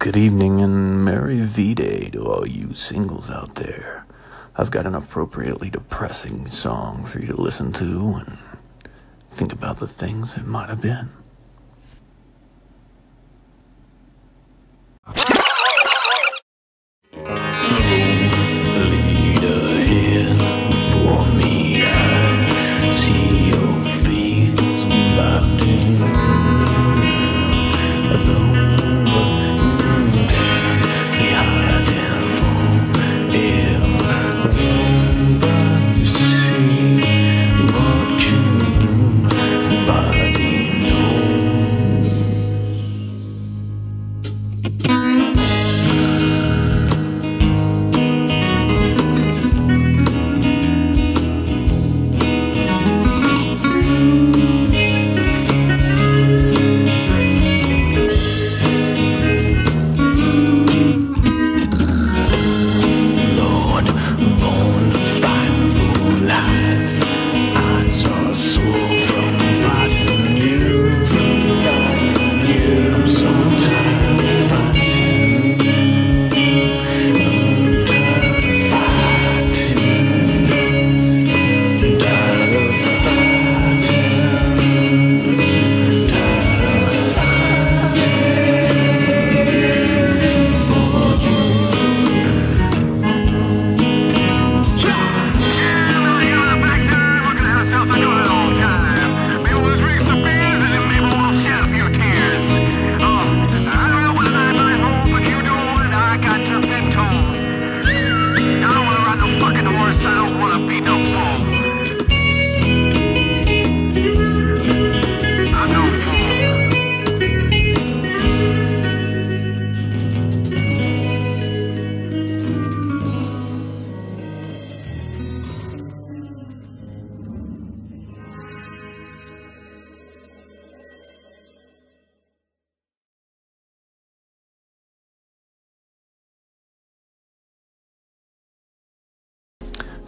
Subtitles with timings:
[0.00, 4.06] Good evening and merry V Day to all you singles out there.
[4.56, 8.38] I've got an appropriately depressing song for you to listen to and
[9.28, 11.10] think about the things it might have been.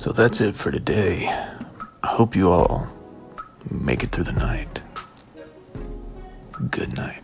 [0.02, 1.28] So that's it for today.
[2.02, 2.88] I hope you all
[3.70, 4.82] make it through the night.
[6.72, 7.22] Good night.